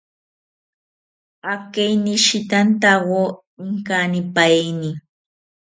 Akeinishitantawo 1.53 3.21
inkanipaeni 3.63 4.91